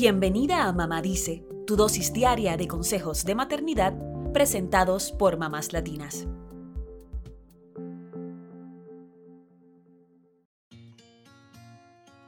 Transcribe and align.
Bienvenida 0.00 0.68
a 0.68 0.72
Mamá 0.72 1.02
Dice, 1.02 1.44
tu 1.66 1.74
dosis 1.74 2.12
diaria 2.12 2.56
de 2.56 2.68
consejos 2.68 3.24
de 3.24 3.34
maternidad 3.34 3.98
presentados 4.32 5.10
por 5.10 5.38
mamás 5.38 5.72
latinas. 5.72 6.28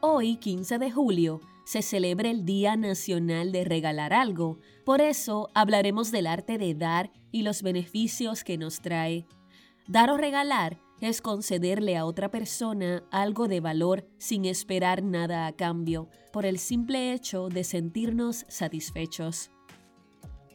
Hoy, 0.00 0.36
15 0.36 0.78
de 0.78 0.90
julio, 0.90 1.42
se 1.66 1.82
celebra 1.82 2.30
el 2.30 2.46
Día 2.46 2.74
Nacional 2.76 3.52
de 3.52 3.64
Regalar 3.64 4.14
Algo. 4.14 4.60
Por 4.86 5.02
eso 5.02 5.50
hablaremos 5.52 6.10
del 6.10 6.26
arte 6.26 6.56
de 6.56 6.74
dar 6.74 7.12
y 7.32 7.42
los 7.42 7.62
beneficios 7.62 8.44
que 8.44 8.56
nos 8.56 8.80
trae. 8.80 9.26
Dar 9.86 10.08
o 10.08 10.16
regalar 10.16 10.78
es 11.00 11.20
concederle 11.20 11.96
a 11.96 12.04
otra 12.04 12.30
persona 12.30 13.04
algo 13.10 13.48
de 13.48 13.60
valor 13.60 14.06
sin 14.18 14.44
esperar 14.44 15.02
nada 15.02 15.46
a 15.46 15.52
cambio, 15.52 16.08
por 16.32 16.46
el 16.46 16.58
simple 16.58 17.12
hecho 17.12 17.48
de 17.48 17.64
sentirnos 17.64 18.44
satisfechos. 18.48 19.50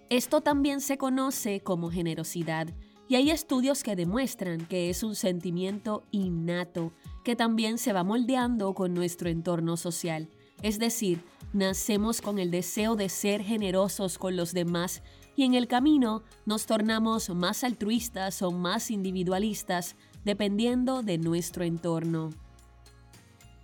Esto 0.10 0.42
también 0.42 0.82
se 0.82 0.98
conoce 0.98 1.62
como 1.62 1.90
generosidad, 1.90 2.68
y 3.08 3.16
hay 3.16 3.32
estudios 3.32 3.84
que 3.84 3.96
demuestran 3.96 4.66
que 4.66 4.90
es 4.90 5.04
un 5.04 5.16
sentimiento 5.16 6.04
innato 6.12 6.94
que 7.24 7.36
también 7.36 7.78
se 7.78 7.94
va 7.94 8.04
moldeando 8.04 8.74
con 8.74 8.94
nuestro 8.94 9.30
entorno 9.30 9.78
social. 9.78 10.30
Es 10.62 10.80
decir, 10.80 11.22
nacemos 11.52 12.22
con 12.22 12.40
el 12.40 12.50
deseo 12.50 12.96
de 12.96 13.10
ser 13.10 13.44
generosos 13.44 14.18
con 14.18 14.36
los 14.36 14.54
demás 14.54 15.04
y 15.36 15.44
en 15.44 15.54
el 15.54 15.68
camino 15.68 16.24
nos 16.46 16.66
tornamos 16.66 17.30
más 17.30 17.64
altruistas 17.64 18.42
o 18.42 18.52
más 18.52 18.92
individualistas 18.92 19.96
dependiendo 20.26 21.04
de 21.04 21.18
nuestro 21.18 21.64
entorno. 21.64 22.30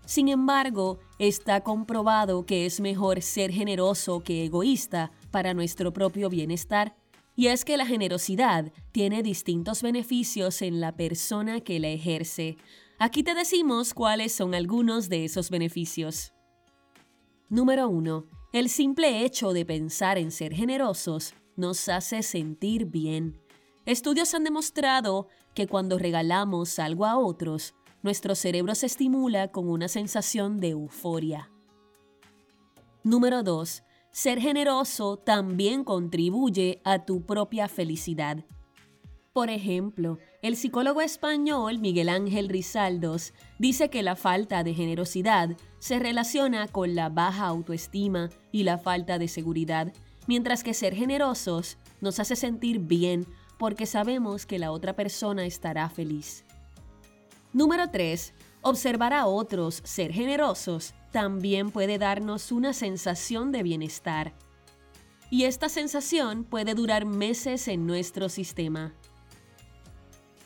Sin 0.06 0.28
embargo, 0.28 1.00
está 1.20 1.62
comprobado 1.62 2.46
que 2.46 2.66
es 2.66 2.80
mejor 2.80 3.22
ser 3.22 3.52
generoso 3.52 4.22
que 4.22 4.46
egoísta 4.46 5.12
para 5.30 5.54
nuestro 5.54 5.94
propio 5.94 6.30
bienestar, 6.30 6.96
y 7.36 7.48
es 7.48 7.64
que 7.64 7.78
la 7.78 7.86
generosidad 7.86 8.72
tiene 8.92 9.24
distintos 9.24 9.82
beneficios 9.82 10.62
en 10.62 10.82
la 10.82 10.98
persona 10.98 11.62
que 11.62 11.80
la 11.80 11.90
ejerce. 11.90 12.58
Aquí 12.98 13.24
te 13.24 13.34
decimos 13.34 13.94
cuáles 13.94 14.34
son 14.34 14.56
algunos 14.56 15.10
de 15.10 15.26
esos 15.26 15.50
beneficios. 15.50 16.34
Número 17.48 17.88
1. 17.88 18.26
El 18.52 18.68
simple 18.68 19.24
hecho 19.24 19.54
de 19.54 19.64
pensar 19.64 20.18
en 20.18 20.32
ser 20.32 20.54
generosos 20.54 21.34
nos 21.56 21.88
hace 21.88 22.24
sentir 22.24 22.86
bien. 22.86 23.40
Estudios 23.90 24.36
han 24.36 24.44
demostrado 24.44 25.30
que 25.56 25.66
cuando 25.66 25.98
regalamos 25.98 26.78
algo 26.78 27.08
a 27.08 27.18
otros, 27.18 27.74
nuestro 28.04 28.36
cerebro 28.36 28.76
se 28.76 28.86
estimula 28.86 29.48
con 29.48 29.68
una 29.68 29.88
sensación 29.88 30.60
de 30.60 30.70
euforia. 30.70 31.50
Número 33.04 33.42
2. 33.42 33.82
Ser 34.12 34.40
generoso 34.40 35.18
también 35.18 35.84
contribuye 35.84 36.82
a 36.84 37.04
tu 37.04 37.26
propia 37.26 37.68
felicidad. 37.68 38.46
Por 39.34 39.50
ejemplo, 39.50 40.20
el 40.44 40.56
psicólogo 40.56 41.02
español 41.02 41.80
Miguel 41.80 42.10
Ángel 42.10 42.48
Rizaldos 42.48 43.34
dice 43.58 43.90
que 43.90 44.04
la 44.04 44.16
falta 44.16 44.64
de 44.64 44.76
generosidad 44.76 45.58
se 45.80 45.98
relaciona 45.98 46.68
con 46.68 46.94
la 46.94 47.10
baja 47.10 47.48
autoestima 47.48 48.30
y 48.52 48.66
la 48.66 48.78
falta 48.78 49.18
de 49.18 49.28
seguridad, 49.28 49.92
mientras 50.28 50.64
que 50.64 50.76
ser 50.76 50.94
generosos 50.94 51.80
nos 52.02 52.20
hace 52.20 52.36
sentir 52.36 52.78
bien 52.78 53.26
porque 53.60 53.86
sabemos 53.86 54.48
que 54.48 54.58
la 54.58 54.72
otra 54.72 54.96
persona 54.96 55.46
estará 55.46 55.88
feliz. 55.90 56.46
Número 57.54 57.92
3. 57.92 58.34
Observar 58.62 59.14
a 59.14 59.28
otros 59.28 59.82
ser 59.84 60.12
generosos 60.12 60.96
también 61.12 61.70
puede 61.70 61.98
darnos 61.98 62.52
una 62.52 62.74
sensación 62.74 63.52
de 63.52 63.62
bienestar. 63.62 64.34
Y 65.30 65.44
esta 65.44 65.70
sensación 65.70 66.44
puede 66.44 66.74
durar 66.74 67.06
meses 67.06 67.68
en 67.68 67.86
nuestro 67.86 68.30
sistema. 68.30 68.94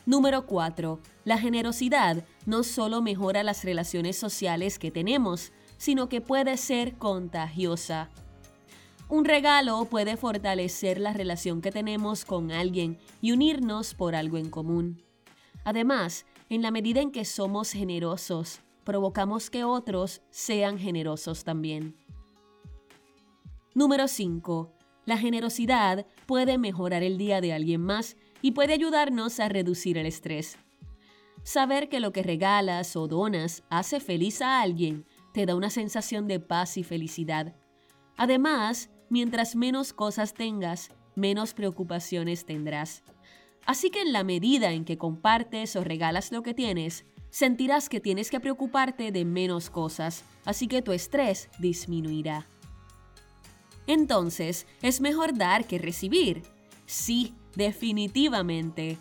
Número 0.06 0.44
4. 0.46 1.00
La 1.24 1.38
generosidad 1.38 2.24
no 2.46 2.62
solo 2.64 3.00
mejora 3.00 3.42
las 3.42 3.64
relaciones 3.64 4.18
sociales 4.18 4.78
que 4.78 4.90
tenemos, 4.90 5.52
sino 5.76 6.08
que 6.08 6.20
puede 6.20 6.56
ser 6.56 6.98
contagiosa. 6.98 8.10
Un 9.08 9.24
regalo 9.24 9.84
puede 9.84 10.16
fortalecer 10.16 10.98
la 10.98 11.12
relación 11.12 11.60
que 11.60 11.70
tenemos 11.70 12.24
con 12.24 12.50
alguien 12.50 12.98
y 13.20 13.32
unirnos 13.32 13.94
por 13.94 14.14
algo 14.14 14.38
en 14.38 14.50
común. 14.50 15.02
Además, 15.64 16.26
en 16.48 16.62
la 16.62 16.70
medida 16.70 17.00
en 17.00 17.10
que 17.10 17.24
somos 17.24 17.72
generosos, 17.72 18.60
provocamos 18.84 19.50
que 19.50 19.64
otros 19.64 20.22
sean 20.30 20.78
generosos 20.78 21.44
también. 21.44 21.96
Número 23.74 24.08
5. 24.08 24.72
La 25.04 25.18
generosidad 25.18 26.06
puede 26.26 26.58
mejorar 26.58 27.02
el 27.02 27.18
día 27.18 27.40
de 27.40 27.52
alguien 27.52 27.80
más 27.80 28.16
y 28.40 28.52
puede 28.52 28.72
ayudarnos 28.72 29.40
a 29.40 29.48
reducir 29.48 29.98
el 29.98 30.06
estrés. 30.06 30.58
Saber 31.42 31.88
que 31.90 32.00
lo 32.00 32.12
que 32.12 32.22
regalas 32.22 32.96
o 32.96 33.06
donas 33.06 33.64
hace 33.68 34.00
feliz 34.00 34.40
a 34.40 34.62
alguien 34.62 35.04
te 35.32 35.44
da 35.44 35.54
una 35.54 35.68
sensación 35.68 36.26
de 36.26 36.40
paz 36.40 36.78
y 36.78 36.84
felicidad. 36.84 37.54
Además, 38.16 38.90
mientras 39.14 39.54
menos 39.54 39.92
cosas 39.92 40.34
tengas, 40.34 40.90
menos 41.14 41.54
preocupaciones 41.54 42.46
tendrás. 42.46 43.04
Así 43.64 43.88
que 43.90 44.02
en 44.02 44.12
la 44.12 44.24
medida 44.24 44.72
en 44.72 44.84
que 44.84 44.98
compartes 44.98 45.76
o 45.76 45.84
regalas 45.84 46.32
lo 46.32 46.42
que 46.42 46.52
tienes, 46.52 47.06
sentirás 47.30 47.88
que 47.88 48.00
tienes 48.00 48.28
que 48.28 48.40
preocuparte 48.40 49.12
de 49.12 49.24
menos 49.24 49.70
cosas, 49.70 50.24
así 50.44 50.66
que 50.66 50.82
tu 50.82 50.90
estrés 50.90 51.48
disminuirá. 51.60 52.48
Entonces, 53.86 54.66
es 54.82 55.00
mejor 55.00 55.38
dar 55.38 55.64
que 55.64 55.78
recibir. 55.78 56.42
Sí, 56.84 57.34
definitivamente. 57.54 58.98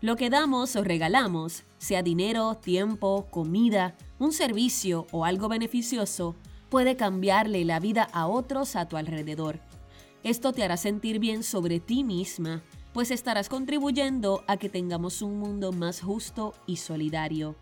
Lo 0.00 0.16
que 0.16 0.30
damos 0.30 0.74
o 0.74 0.82
regalamos, 0.84 1.64
sea 1.76 2.02
dinero, 2.02 2.54
tiempo, 2.54 3.26
comida, 3.30 3.94
un 4.18 4.32
servicio 4.32 5.06
o 5.10 5.26
algo 5.26 5.50
beneficioso, 5.50 6.34
puede 6.70 6.96
cambiarle 6.96 7.64
la 7.64 7.80
vida 7.80 8.04
a 8.12 8.26
otros 8.26 8.76
a 8.76 8.88
tu 8.88 8.96
alrededor. 8.96 9.60
Esto 10.22 10.52
te 10.52 10.62
hará 10.62 10.76
sentir 10.76 11.18
bien 11.18 11.42
sobre 11.42 11.80
ti 11.80 12.04
misma, 12.04 12.62
pues 12.92 13.10
estarás 13.10 13.48
contribuyendo 13.48 14.44
a 14.46 14.56
que 14.56 14.68
tengamos 14.68 15.22
un 15.22 15.38
mundo 15.38 15.72
más 15.72 16.00
justo 16.00 16.54
y 16.66 16.76
solidario. 16.76 17.56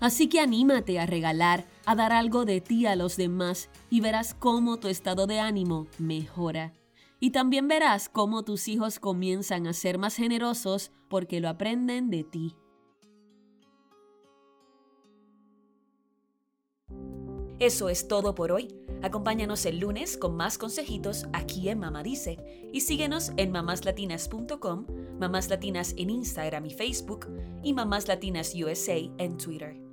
Así 0.00 0.28
que 0.28 0.40
anímate 0.40 1.00
a 1.00 1.06
regalar, 1.06 1.66
a 1.84 1.94
dar 1.94 2.12
algo 2.12 2.44
de 2.44 2.60
ti 2.60 2.86
a 2.86 2.96
los 2.96 3.16
demás 3.16 3.68
y 3.90 4.00
verás 4.00 4.34
cómo 4.34 4.78
tu 4.78 4.88
estado 4.88 5.26
de 5.26 5.40
ánimo 5.40 5.86
mejora. 5.98 6.72
Y 7.20 7.30
también 7.30 7.66
verás 7.66 8.08
cómo 8.08 8.44
tus 8.44 8.68
hijos 8.68 9.00
comienzan 9.00 9.66
a 9.66 9.72
ser 9.72 9.98
más 9.98 10.14
generosos 10.14 10.92
porque 11.08 11.40
lo 11.40 11.48
aprenden 11.48 12.10
de 12.10 12.22
ti. 12.22 12.54
Eso 17.60 17.88
es 17.88 18.06
todo 18.06 18.36
por 18.36 18.52
hoy. 18.52 18.68
Acompáñanos 19.02 19.66
el 19.66 19.80
lunes 19.80 20.16
con 20.16 20.36
más 20.36 20.58
consejitos 20.58 21.26
aquí 21.32 21.68
en 21.68 21.80
Mamá 21.80 22.04
Dice 22.04 22.38
y 22.72 22.82
síguenos 22.82 23.32
en 23.36 23.50
mamáslatinas.com, 23.50 24.86
Mamás 25.18 25.48
Latinas 25.48 25.92
en 25.96 26.10
Instagram 26.10 26.66
y 26.66 26.70
Facebook 26.70 27.26
y 27.64 27.72
Mamás 27.72 28.06
Latinas 28.06 28.54
USA 28.54 28.98
en 29.18 29.38
Twitter. 29.38 29.87